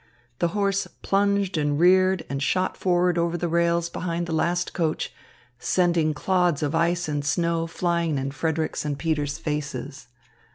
[0.39, 5.13] The horse plunged and reared and shot forward over the rails behind the last coach,
[5.59, 10.07] sending clods of ice and snow flying in Frederick's and Peter's faces.